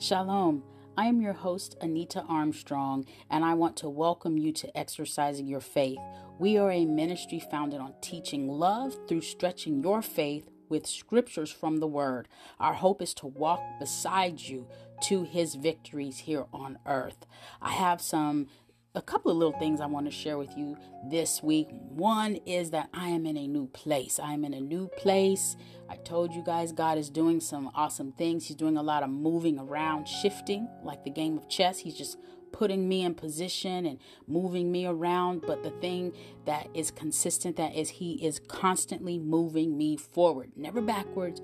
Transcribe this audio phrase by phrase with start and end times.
[0.00, 0.62] Shalom.
[0.96, 5.60] I am your host, Anita Armstrong, and I want to welcome you to Exercising Your
[5.60, 5.98] Faith.
[6.38, 11.80] We are a ministry founded on teaching love through stretching your faith with scriptures from
[11.80, 12.28] the Word.
[12.58, 14.68] Our hope is to walk beside you
[15.02, 17.26] to His victories here on earth.
[17.60, 18.46] I have some
[18.94, 20.76] a couple of little things I want to share with you
[21.08, 21.68] this week.
[21.70, 24.18] One is that I am in a new place.
[24.18, 25.56] I am in a new place.
[25.88, 28.46] I told you guys God is doing some awesome things.
[28.46, 31.78] He's doing a lot of moving around, shifting, like the game of chess.
[31.78, 32.18] He's just
[32.52, 35.44] putting me in position and moving me around.
[35.46, 36.12] But the thing
[36.46, 41.40] that is consistent that is he is constantly moving me forward, never backwards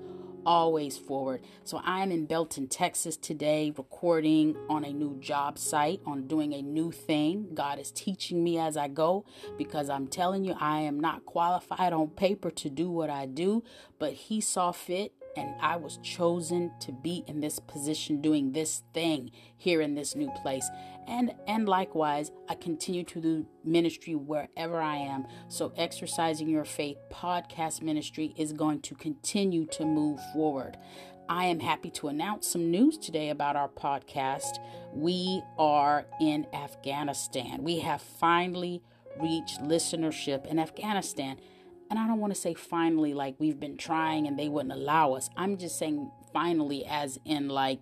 [0.47, 1.41] always forward.
[1.65, 6.61] So I'm in Belton, Texas today, recording on a new job site, on doing a
[6.61, 7.49] new thing.
[7.53, 9.25] God is teaching me as I go
[9.57, 13.61] because I'm telling you, I am not qualified on paper to do what I do,
[13.99, 18.81] but He saw fit and I was chosen to be in this position doing this
[18.93, 20.67] thing here in this new place.
[21.07, 25.27] And and likewise, I continue to do ministry wherever I am.
[25.47, 30.77] So exercising your faith podcast ministry is going to continue to move forward.
[31.29, 34.59] I am happy to announce some news today about our podcast.
[34.93, 37.63] We are in Afghanistan.
[37.63, 38.81] We have finally
[39.21, 41.37] reached listenership in Afghanistan
[41.89, 45.13] and I don't want to say finally like we've been trying and they wouldn't allow
[45.13, 45.29] us.
[45.37, 47.79] I'm just saying finally as in like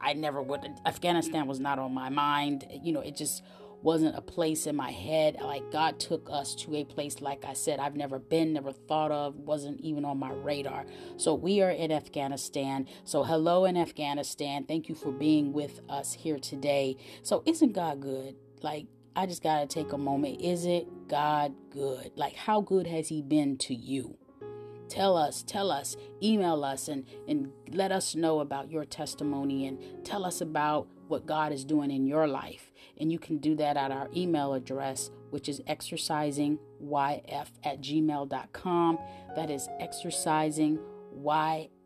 [0.00, 2.66] I never would Afghanistan was not on my mind.
[2.82, 3.42] You know, it just
[3.82, 5.36] wasn't a place in my head.
[5.40, 9.10] Like God took us to a place like I said I've never been, never thought
[9.10, 10.86] of, wasn't even on my radar.
[11.16, 12.86] So we are in Afghanistan.
[13.04, 14.64] So hello in Afghanistan.
[14.64, 16.96] Thank you for being with us here today.
[17.22, 18.36] So isn't God good?
[18.62, 18.86] Like
[19.18, 20.40] I just got to take a moment.
[20.40, 22.12] Is it God good?
[22.14, 24.16] Like, how good has He been to you?
[24.88, 30.04] Tell us, tell us, email us, and, and let us know about your testimony and
[30.04, 32.70] tell us about what God is doing in your life.
[33.00, 36.58] And you can do that at our email address, which is exercisingyf
[37.64, 38.98] at gmail.com.
[39.34, 40.78] That is exercisingyf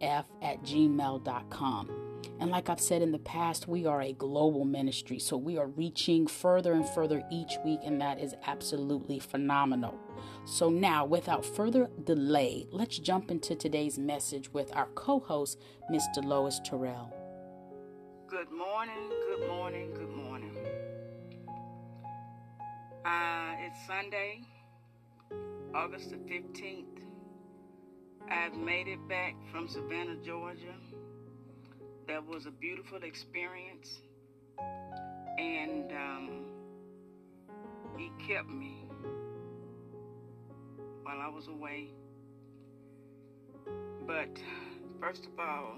[0.02, 2.11] at gmail.com.
[2.42, 5.20] And like I've said in the past, we are a global ministry.
[5.20, 9.96] So we are reaching further and further each week, and that is absolutely phenomenal.
[10.44, 16.04] So now, without further delay, let's jump into today's message with our co host, Miss
[16.16, 17.14] Deloise Terrell.
[18.26, 20.56] Good morning, good morning, good morning.
[23.04, 24.40] Uh, it's Sunday,
[25.72, 27.04] August the 15th.
[28.28, 30.74] I've made it back from Savannah, Georgia
[32.08, 34.00] that was a beautiful experience.
[35.38, 36.44] And um,
[37.96, 38.84] he kept me
[41.02, 41.88] while I was away.
[44.06, 44.38] But
[45.00, 45.76] first of all,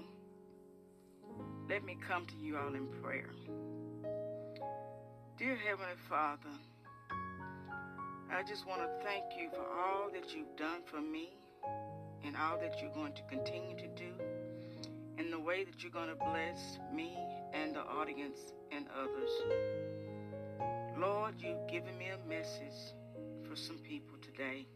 [1.69, 3.29] let me come to you all in prayer.
[5.37, 6.49] Dear Heavenly Father,
[8.31, 11.37] I just want to thank you for all that you've done for me
[12.23, 14.13] and all that you're going to continue to do
[15.17, 17.17] in the way that you're going to bless me
[17.53, 19.29] and the audience and others.
[20.97, 22.93] Lord, you've given me a message
[23.47, 24.67] for some people today.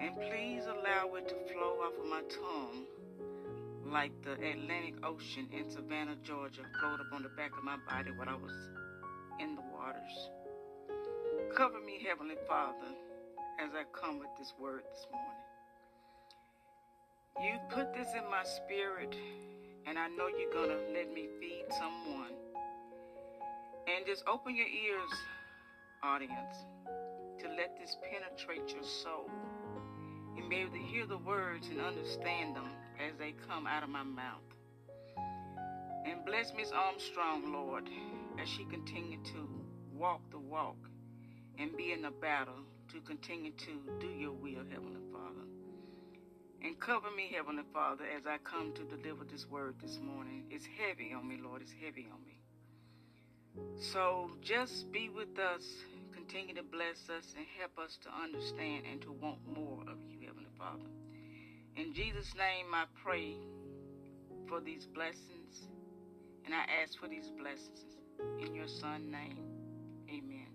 [0.00, 2.84] And please allow it to flow off of my tongue
[3.90, 8.10] like the Atlantic Ocean in Savannah, Georgia, flowed up on the back of my body
[8.16, 8.52] when I was
[9.40, 10.30] in the waters.
[11.56, 12.92] Cover me, Heavenly Father,
[13.58, 15.47] as I come with this word this morning.
[17.40, 19.14] You put this in my spirit,
[19.86, 22.32] and I know you're going to let me feed someone.
[23.86, 25.10] And just open your ears,
[26.02, 26.56] audience,
[27.38, 29.30] to let this penetrate your soul
[30.36, 33.88] and be able to hear the words and understand them as they come out of
[33.88, 34.42] my mouth.
[36.04, 37.88] And bless Miss Armstrong, Lord,
[38.42, 39.48] as she continue to
[39.94, 40.76] walk the walk
[41.56, 44.97] and be in the battle to continue to do your will, Heavenly.
[46.62, 50.44] And cover me, Heavenly Father, as I come to deliver this word this morning.
[50.50, 51.62] It's heavy on me, Lord.
[51.62, 52.40] It's heavy on me.
[53.76, 55.64] So just be with us,
[56.12, 60.26] continue to bless us, and help us to understand and to want more of you,
[60.26, 60.90] Heavenly Father.
[61.76, 63.36] In Jesus' name, I pray
[64.48, 65.68] for these blessings,
[66.44, 67.84] and I ask for these blessings
[68.40, 69.38] in your Son's name.
[70.08, 70.48] Amen.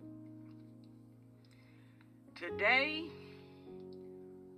[2.36, 3.06] Today,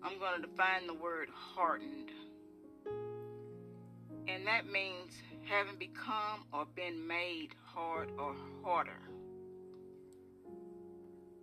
[0.06, 2.12] I'm going to define the word hardened.
[4.28, 5.12] And that means
[5.46, 9.02] having become or been made hard or harder.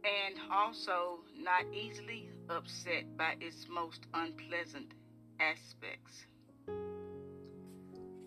[0.05, 4.93] And also not easily upset by its most unpleasant
[5.41, 6.27] aspects.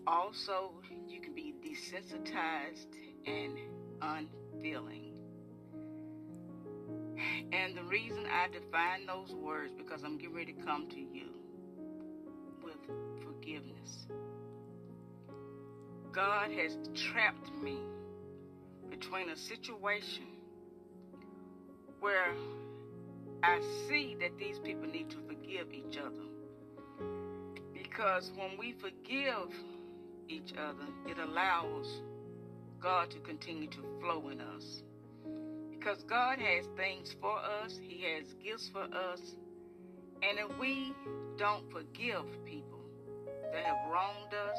[0.06, 0.72] also
[1.08, 2.94] you can be desensitized
[3.26, 3.58] and
[4.02, 5.05] unfeeling.
[7.52, 11.26] And the reason I define those words because I'm getting ready to come to you
[12.62, 12.76] with
[13.24, 14.06] forgiveness.
[16.12, 17.78] God has trapped me
[18.90, 20.24] between a situation
[22.00, 22.34] where
[23.42, 26.24] I see that these people need to forgive each other.
[27.72, 29.54] Because when we forgive
[30.28, 31.86] each other, it allows
[32.80, 34.82] God to continue to flow in us.
[35.86, 39.20] Because God has things for us, He has gifts for us.
[40.20, 40.92] And if we
[41.38, 42.80] don't forgive people
[43.52, 44.58] that have wronged us,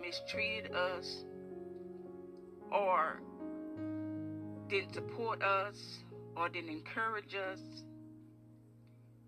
[0.00, 1.24] mistreated us,
[2.72, 3.20] or
[4.68, 5.76] didn't support us,
[6.36, 7.60] or didn't encourage us,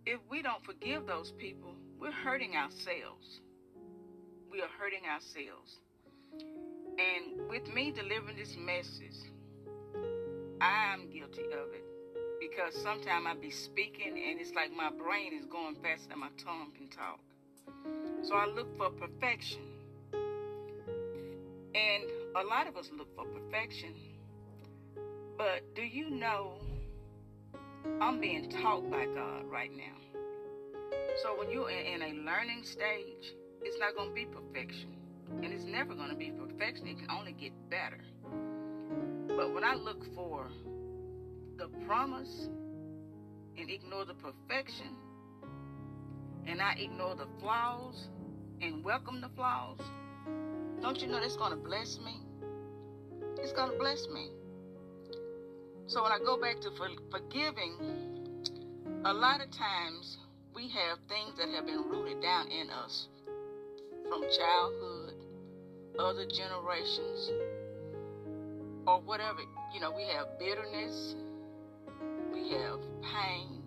[0.04, 3.42] if we don't forgive those people, we're hurting ourselves.
[4.50, 5.78] We are hurting ourselves.
[6.98, 9.31] And with me delivering this message,
[10.62, 11.84] I'm guilty of it.
[12.38, 16.28] Because sometimes I be speaking and it's like my brain is going faster than my
[16.42, 17.18] tongue can talk.
[18.22, 19.62] So I look for perfection.
[21.74, 22.04] And
[22.36, 23.94] a lot of us look for perfection.
[25.36, 26.52] But do you know
[28.00, 30.18] I'm being taught by God right now?
[31.22, 34.94] So when you're in a learning stage, it's not going to be perfection.
[35.42, 36.86] And it's never going to be perfection.
[36.86, 37.98] It can only get better.
[39.36, 40.46] But when I look for
[41.56, 42.48] the promise
[43.56, 44.96] and ignore the perfection,
[46.46, 48.08] and I ignore the flaws
[48.60, 49.78] and welcome the flaws,
[50.80, 52.16] don't you know that's going to bless me?
[53.38, 54.28] It's going to bless me.
[55.86, 57.76] So when I go back to for, forgiving,
[59.04, 60.18] a lot of times
[60.54, 63.08] we have things that have been rooted down in us
[64.08, 65.14] from childhood,
[65.98, 67.30] other generations,
[68.86, 69.40] or whatever.
[69.74, 71.14] You know, we have bitterness,
[72.32, 73.62] we have pain,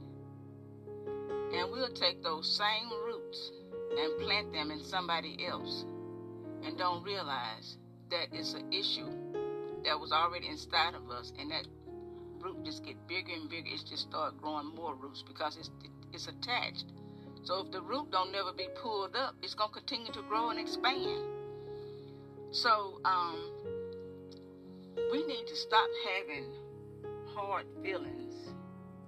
[1.53, 3.51] and we'll take those same roots
[3.97, 5.85] and plant them in somebody else
[6.63, 7.77] and don't realize
[8.09, 9.09] that it's an issue
[9.83, 11.65] that was already inside of us and that
[12.39, 13.67] root just get bigger and bigger.
[13.67, 15.69] It just start growing more roots because it's
[16.13, 16.85] it's attached.
[17.43, 20.59] So if the root don't never be pulled up, it's gonna continue to grow and
[20.59, 21.21] expand.
[22.51, 23.51] So um,
[25.11, 25.87] we need to stop
[26.17, 26.45] having
[27.33, 28.33] hard feelings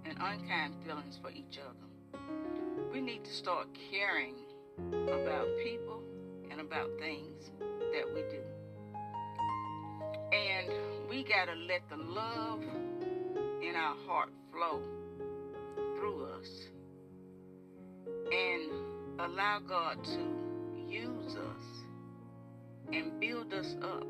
[0.05, 2.21] and unkind feelings for each other.
[2.91, 4.35] We need to start caring
[4.77, 6.03] about people
[6.51, 8.41] and about things that we do.
[10.33, 12.61] And we got to let the love
[13.61, 14.81] in our heart flow
[15.97, 16.67] through us
[18.31, 18.71] and
[19.19, 20.38] allow God to
[20.88, 21.63] use us
[22.91, 24.05] and build us up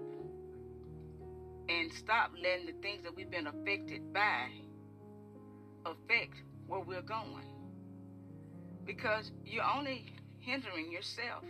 [1.69, 4.49] and stop letting the things that we've been affected by
[5.85, 7.43] affect where we're going.
[8.85, 10.05] Because you're only
[10.39, 11.43] hindering yourself.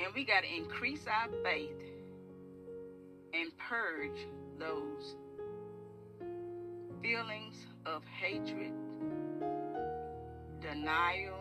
[0.00, 1.80] And we got to increase our faith
[3.32, 4.26] and purge
[4.58, 5.16] those
[7.00, 7.56] feelings
[7.86, 8.72] of hatred,
[10.60, 11.38] denial,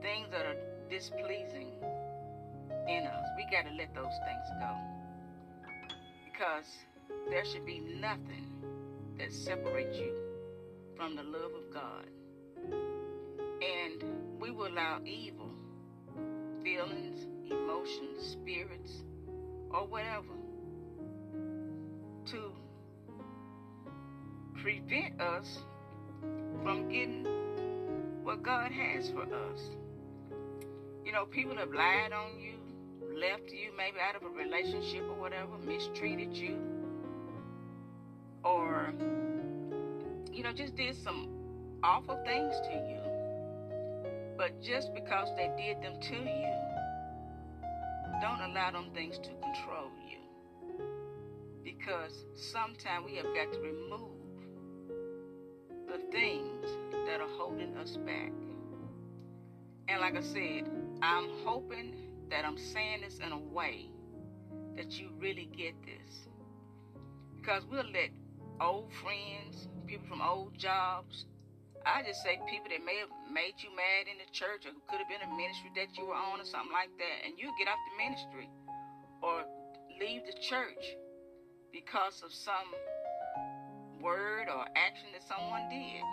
[0.00, 0.56] things that are
[0.88, 1.72] displeasing
[2.88, 3.24] in us.
[3.36, 4.99] We got to let those things go.
[6.40, 6.64] Because
[7.28, 8.46] there should be nothing
[9.18, 10.14] that separates you
[10.96, 12.06] from the love of God.
[13.60, 15.50] And we will allow evil,
[16.64, 19.02] feelings, emotions, spirits,
[19.70, 20.32] or whatever
[22.30, 22.52] to
[24.62, 25.58] prevent us
[26.62, 27.26] from getting
[28.22, 29.60] what God has for us.
[31.04, 32.59] You know, people have lied on you,
[33.20, 36.56] left you maybe out of a relationship or whatever, mistreated you,
[38.42, 38.94] or,
[40.32, 41.28] you know, just did some
[41.82, 43.00] awful things to you.
[44.38, 46.54] But just because they did them to you,
[48.22, 50.18] don't allow them things to control you.
[51.62, 54.16] Because sometimes we have got to remove
[55.88, 56.66] the things
[57.06, 58.32] that are holding us back.
[59.88, 60.70] And like I said,
[61.02, 61.94] I'm hoping
[62.30, 63.90] that I'm saying this in a way
[64.76, 66.28] that you really get this.
[67.36, 68.10] Because we'll let
[68.60, 71.26] old friends, people from old jobs,
[71.84, 75.00] I just say people that may have made you mad in the church or could
[75.00, 77.68] have been a ministry that you were on or something like that, and you get
[77.68, 78.48] off the ministry
[79.22, 79.44] or
[79.98, 80.96] leave the church
[81.72, 82.68] because of some
[84.00, 86.04] word or action that someone did.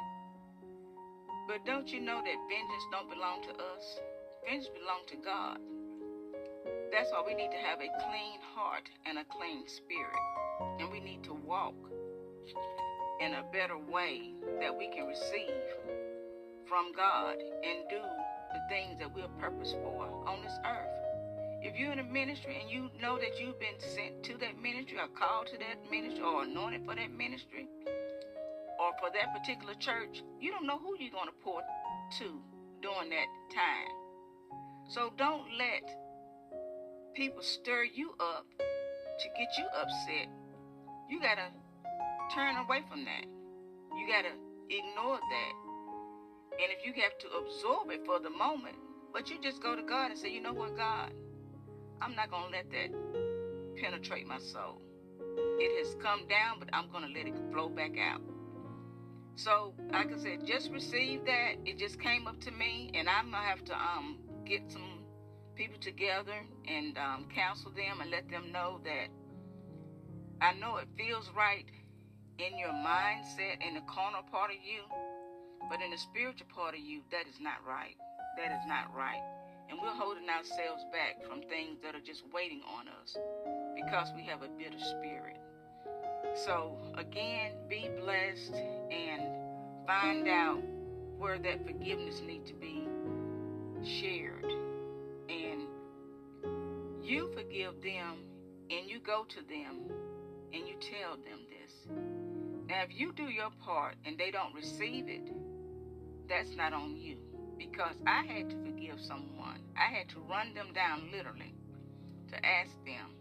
[1.47, 3.99] But don't you know that vengeance don't belong to us?
[4.43, 5.59] Vengeance belongs to God.
[6.91, 10.21] That's why we need to have a clean heart and a clean spirit.
[10.79, 11.75] And we need to walk
[13.19, 15.63] in a better way that we can receive
[16.67, 17.99] from God and do
[18.53, 20.97] the things that we're purposed for on this earth.
[21.61, 24.97] If you're in a ministry and you know that you've been sent to that ministry
[24.99, 27.67] or called to that ministry or anointed for that ministry
[28.79, 31.61] or for that particular church, you don't know who you're going to pour
[32.19, 32.41] to
[32.81, 33.89] during that time.
[34.87, 36.06] So don't let
[37.17, 40.29] people stir you up to get you upset.
[41.09, 43.25] You got to turn away from that.
[43.97, 44.33] You got to
[44.69, 45.53] ignore that.
[46.61, 48.75] And if you have to absorb it for the moment,
[49.11, 51.11] but you just go to God and say, you know what, God,
[52.03, 54.79] I'm not going to let that penetrate my soul.
[55.57, 58.21] It has come down, but I'm going to let it flow back out.
[59.33, 61.53] So, like I said, just receive that.
[61.65, 64.96] It just came up to me, and I'm going to have to um, get some
[65.57, 66.37] people together
[66.67, 69.09] and um, counsel them and let them know that
[70.39, 71.65] I know it feels right
[72.37, 74.85] in your mindset in the carnal part of you,
[75.67, 77.97] but in the spiritual part of you, that is not right.
[78.37, 79.23] That is not right.
[79.67, 83.17] And we're holding ourselves back from things that are just waiting on us
[83.75, 85.37] because we have a bitter spirit.
[86.45, 88.53] So, again, be blessed
[88.91, 89.23] and
[89.87, 90.61] find out
[91.17, 92.87] where that forgiveness needs to be
[93.83, 94.36] shared.
[97.07, 98.17] You forgive them
[98.69, 99.89] and you go to them
[100.51, 101.87] and you tell them this.
[102.67, 105.31] Now, if you do your part and they don't receive it,
[106.27, 107.15] that's not on you.
[107.57, 109.61] Because I had to forgive someone.
[109.77, 111.55] I had to run them down literally
[112.27, 113.15] to ask them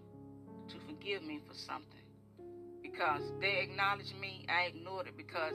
[0.67, 2.03] to forgive me for something.
[2.83, 5.55] Because they acknowledged me, I ignored it because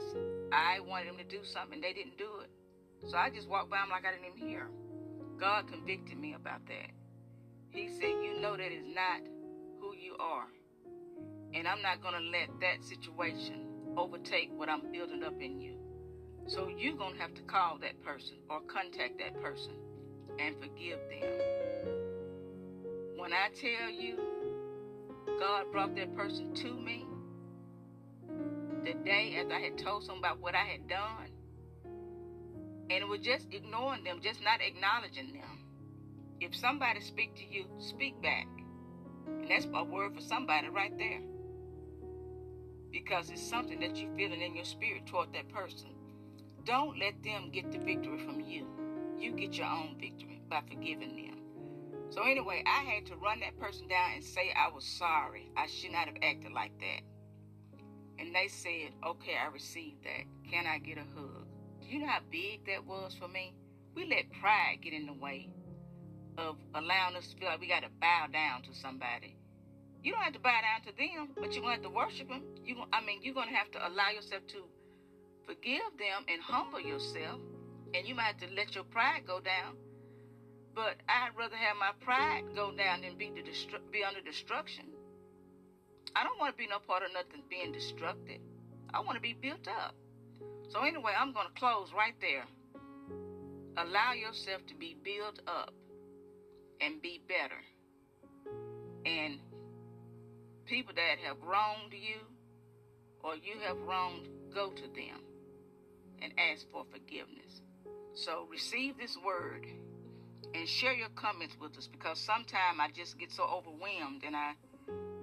[0.50, 3.10] I wanted them to do something, they didn't do it.
[3.10, 4.68] So I just walked by them like I didn't even hear.
[5.38, 7.01] God convicted me about that.
[7.72, 9.22] He said, You know that is not
[9.80, 10.46] who you are.
[11.54, 15.76] And I'm not going to let that situation overtake what I'm building up in you.
[16.46, 19.72] So you're going to have to call that person or contact that person
[20.38, 21.30] and forgive them.
[23.16, 24.18] When I tell you,
[25.38, 27.06] God brought that person to me
[28.84, 31.30] the day after I had told them about what I had done.
[32.90, 35.51] And it was just ignoring them, just not acknowledging them.
[36.42, 38.48] If somebody speak to you, speak back.
[39.28, 41.20] And that's a word for somebody right there
[42.90, 45.90] because it's something that you're feeling in your spirit toward that person.
[46.64, 48.66] Don't let them get the victory from you.
[49.16, 51.38] You get your own victory by forgiving them.
[52.10, 55.48] So, anyway, I had to run that person down and say I was sorry.
[55.56, 57.82] I should not have acted like that.
[58.18, 60.50] And they said, okay, I received that.
[60.50, 61.46] Can I get a hug?
[61.80, 63.54] Do you know how big that was for me?
[63.94, 65.48] We let pride get in the way
[66.38, 69.36] of allowing us to feel like we got to bow down to somebody.
[70.02, 72.28] You don't have to bow down to them, but you're going to have to worship
[72.28, 72.42] them.
[72.64, 74.64] You, I mean, you're going to have to allow yourself to
[75.46, 77.38] forgive them and humble yourself.
[77.94, 79.76] And you might have to let your pride go down.
[80.74, 84.86] But I'd rather have my pride go down than be, to destru- be under destruction.
[86.16, 88.40] I don't want to be no part of nothing being destructed.
[88.92, 89.94] I want to be built up.
[90.70, 92.44] So, anyway, I'm going to close right there.
[93.76, 95.72] Allow yourself to be built up
[96.84, 97.60] and be better.
[99.06, 99.38] And
[100.64, 102.20] people that have wronged you
[103.22, 105.20] or you have wronged, go to them
[106.20, 107.62] and ask for forgiveness.
[108.14, 109.66] So receive this word
[110.54, 114.52] and share your comments with us because sometimes I just get so overwhelmed and I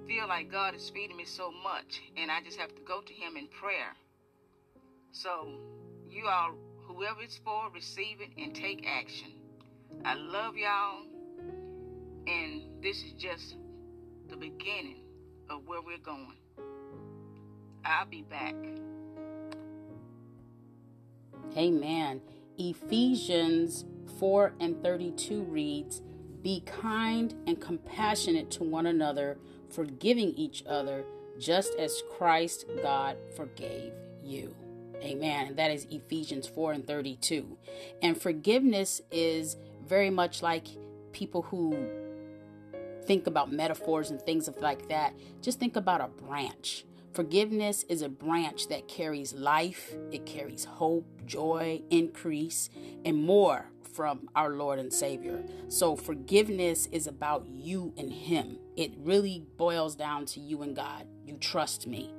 [0.07, 3.13] feel like God is feeding me so much and I just have to go to
[3.13, 3.95] Him in prayer.
[5.11, 5.49] So,
[6.09, 6.55] you all,
[6.87, 9.33] whoever it's for, receive it and take action.
[10.05, 11.03] I love y'all,
[12.29, 13.55] and this is just
[14.29, 15.01] the beginning
[15.49, 16.37] of where we're going.
[17.83, 18.55] I'll be back.
[21.57, 22.21] Amen.
[22.57, 23.85] Ephesians
[24.19, 26.01] 4 and 32 reads,
[26.43, 31.05] Be kind and compassionate to one another, forgiving each other,
[31.39, 33.93] just as Christ God forgave
[34.23, 34.55] you.
[35.01, 35.47] Amen.
[35.47, 37.57] And that is Ephesians 4 and 32.
[38.01, 39.55] And forgiveness is
[39.87, 40.67] very much like
[41.13, 41.77] people who
[43.09, 46.85] think about metaphors and things like that, just think about a branch.
[47.11, 52.69] Forgiveness is a branch that carries life, it carries hope, joy, increase,
[53.03, 55.43] and more from our Lord and Savior.
[55.69, 58.59] So, forgiveness is about you and Him.
[58.77, 61.07] It really boils down to you and God.
[61.25, 62.13] You trust me.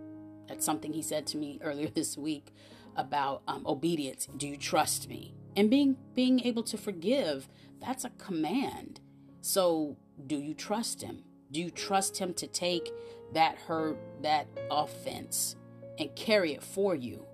[0.49, 2.53] That's something He said to me earlier this week
[2.97, 4.27] about um, obedience.
[4.37, 5.35] Do you trust me?
[5.55, 7.49] And being being able to forgive,
[7.81, 8.99] that's a command.
[9.41, 9.97] So
[10.27, 11.25] do you trust him?
[11.51, 12.91] Do you trust him to take
[13.33, 15.57] that hurt, that offense,
[15.99, 17.27] and carry it for you?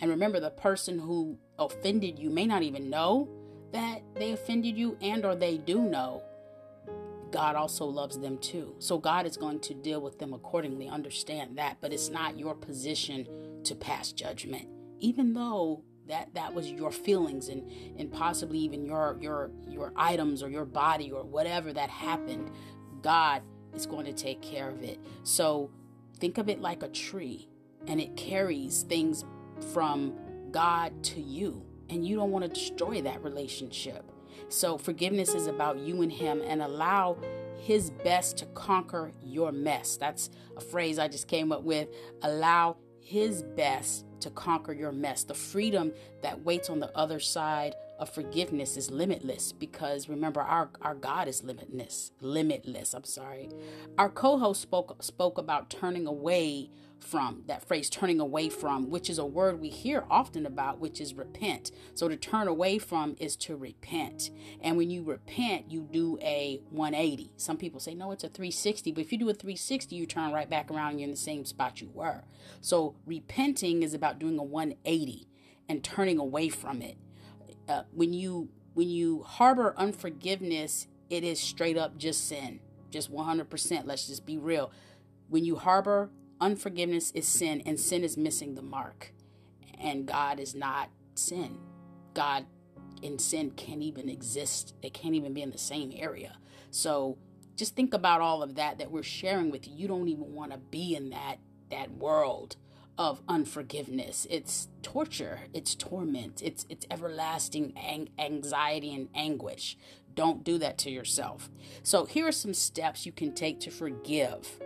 [0.00, 3.28] And remember, the person who offended you may not even know
[3.72, 6.22] that they offended you, and or they do know.
[7.30, 8.74] God also loves them too.
[8.78, 10.88] So God is going to deal with them accordingly.
[10.88, 13.28] Understand that, but it's not your position
[13.64, 19.16] to pass judgment, even though that that was your feelings and and possibly even your
[19.20, 22.50] your your items or your body or whatever that happened.
[23.02, 23.42] God
[23.74, 24.98] is going to take care of it.
[25.22, 25.70] So
[26.18, 27.48] think of it like a tree,
[27.86, 29.24] and it carries things
[29.72, 30.14] from
[30.50, 34.04] God to you, and you don't want to destroy that relationship.
[34.48, 37.18] So, forgiveness is about you and Him and allow
[37.58, 39.96] His best to conquer your mess.
[39.96, 41.88] That's a phrase I just came up with.
[42.22, 42.76] Allow
[43.08, 45.22] His best to conquer your mess.
[45.22, 50.68] The freedom that waits on the other side of forgiveness is limitless because remember our,
[50.82, 52.12] our God is limitless.
[52.20, 53.48] Limitless, I'm sorry.
[53.96, 56.68] Our co-host spoke spoke about turning away
[57.00, 61.00] from that phrase turning away from which is a word we hear often about which
[61.00, 61.70] is repent.
[61.94, 64.30] So to turn away from is to repent.
[64.60, 68.92] And when you repent you do a 180 some people say no it's a 360
[68.92, 71.16] but if you do a 360 you turn right back around and you're in the
[71.16, 72.24] same spot you were.
[72.60, 75.28] So repenting is about doing a 180
[75.68, 76.96] and turning away from it.
[77.68, 82.60] Uh, when you when you harbor unforgiveness it is straight up just sin.
[82.90, 84.70] Just 100% let's just be real.
[85.28, 89.12] When you harbor unforgiveness is sin, and sin is missing the mark.
[89.80, 91.58] And God is not sin.
[92.14, 92.46] God
[93.02, 96.36] and sin can't even exist, they can't even be in the same area.
[96.70, 97.18] So
[97.56, 99.74] just think about all of that that we're sharing with you.
[99.76, 101.38] You don't even want to be in that
[101.70, 102.56] that world
[102.96, 104.26] of unforgiveness.
[104.30, 109.76] It's torture, it's torment, it's it's everlasting ang- anxiety and anguish.
[110.14, 111.48] Don't do that to yourself.
[111.82, 114.60] So here are some steps you can take to forgive.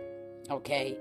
[0.49, 0.97] Okay?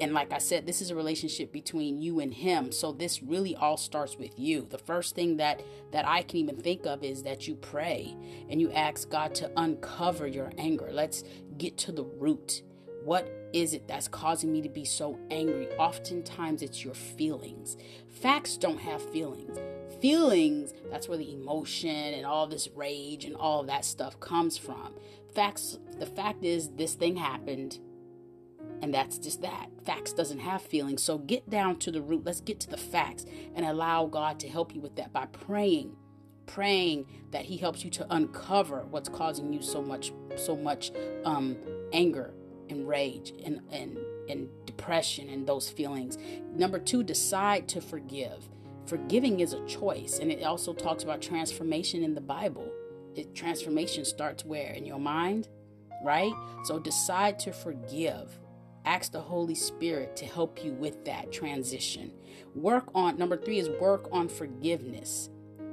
[0.00, 2.72] And like I said, this is a relationship between you and him.
[2.72, 4.66] So this really all starts with you.
[4.68, 8.16] The first thing that that I can even think of is that you pray
[8.48, 10.88] and you ask God to uncover your anger.
[10.90, 11.24] Let's
[11.58, 12.62] get to the root.
[13.04, 15.68] What is it that's causing me to be so angry?
[15.78, 17.76] Oftentimes it's your feelings.
[18.08, 19.58] Facts don't have feelings.
[20.00, 24.94] Feelings, that's where the emotion and all this rage and all that stuff comes from.
[25.34, 27.78] Facts, the fact is this thing happened
[28.84, 29.70] and that's just that.
[29.86, 31.02] Facts doesn't have feelings.
[31.02, 32.26] So get down to the root.
[32.26, 35.96] Let's get to the facts and allow God to help you with that by praying.
[36.44, 40.92] Praying that He helps you to uncover what's causing you so much, so much
[41.24, 41.56] um,
[41.94, 42.34] anger
[42.68, 43.96] and rage and, and
[44.28, 46.18] and depression and those feelings.
[46.54, 48.50] Number two, decide to forgive.
[48.84, 52.70] Forgiving is a choice, and it also talks about transformation in the Bible.
[53.14, 54.72] It, transformation starts where?
[54.72, 55.48] In your mind,
[56.04, 56.34] right?
[56.64, 58.38] So decide to forgive.
[58.84, 62.12] Ask the Holy Spirit to help you with that transition.
[62.54, 65.30] Work on, number three is work on forgiveness.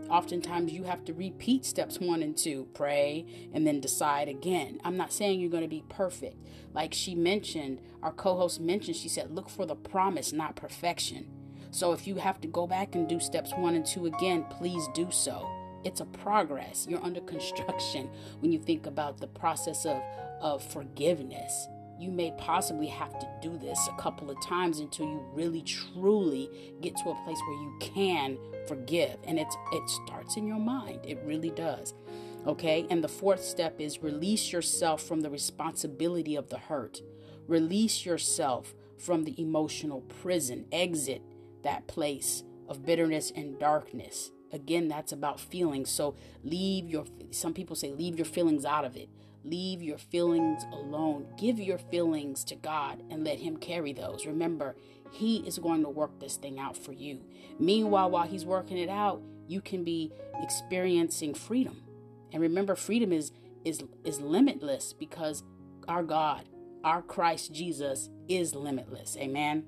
[0.10, 4.80] Oftentimes, you have to repeat steps one and two, pray, and then decide again.
[4.84, 6.36] I'm not saying you're going to be perfect.
[6.74, 11.30] Like she mentioned, our co host mentioned, she said, look for the promise, not perfection.
[11.71, 14.88] So if you have to go back and do steps one and two again, please
[14.93, 15.50] do so.
[15.84, 16.88] It's a progress.
[16.89, 20.02] You're under construction when you think about the process of,
[20.41, 21.67] of forgiveness
[22.01, 26.49] you may possibly have to do this a couple of times until you really truly
[26.81, 29.17] get to a place where you can forgive.
[29.23, 31.01] And it's it starts in your mind.
[31.05, 31.93] It really does.
[32.47, 32.87] Okay?
[32.89, 37.01] And the fourth step is release yourself from the responsibility of the hurt.
[37.47, 40.65] Release yourself from the emotional prison.
[40.71, 41.21] Exit
[41.63, 44.31] that place of bitterness and darkness.
[44.51, 45.91] Again that's about feelings.
[45.91, 49.09] So leave your some people say leave your feelings out of it
[49.43, 51.25] Leave your feelings alone.
[51.38, 54.25] Give your feelings to God and let Him carry those.
[54.25, 54.75] Remember,
[55.12, 57.21] He is going to work this thing out for you.
[57.60, 61.82] Meanwhile, while He's working it out, you can be experiencing freedom.
[62.32, 63.32] And remember, freedom is
[63.65, 65.43] is is limitless because
[65.88, 66.45] our God,
[66.84, 69.17] our Christ Jesus, is limitless.
[69.17, 69.65] Amen.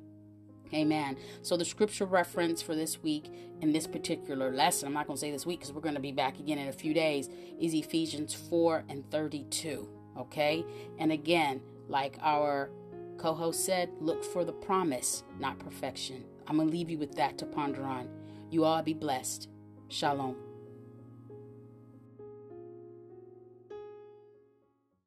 [0.74, 1.18] Amen.
[1.42, 3.32] So the scripture reference for this week
[3.62, 6.02] in this particular lesson, I'm not going to say this week because we're going to
[6.02, 9.88] be back again in a few days, is Ephesians 4 and 32.
[10.18, 10.66] Okay?
[10.98, 12.72] And again, like our
[13.18, 16.24] co host said, look for the promise, not perfection.
[16.48, 18.10] I'm going to leave you with that to ponder on.
[18.50, 19.50] You all be blessed.
[19.90, 20.43] Shalom.